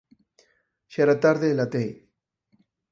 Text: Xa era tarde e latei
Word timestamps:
Xa 0.91 0.99
era 1.05 1.21
tarde 1.25 1.45
e 1.49 1.55
latei 1.57 1.91